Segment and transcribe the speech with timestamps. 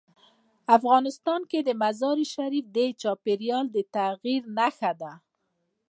[0.77, 5.13] افغانستان کې مزارشریف د چاپېریال د تغیر نښه ده.